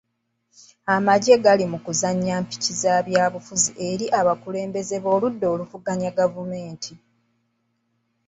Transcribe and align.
Amagye 0.95 1.35
gali 1.43 1.65
mu 1.71 1.77
kuzannya 1.85 2.35
mpiki 2.43 2.71
za 2.81 2.95
byabufuzi 3.07 3.71
eri 3.89 4.05
abakulembeze 4.19 4.95
b'oludda 5.03 5.45
oluvuganya 5.53 6.09
gavumenti. 6.19 6.93